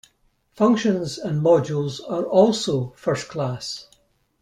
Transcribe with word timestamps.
Functions 0.53 1.19
and 1.19 1.43
modules 1.43 1.99
are 2.09 2.23
also 2.25 2.91
first-class. 2.95 3.85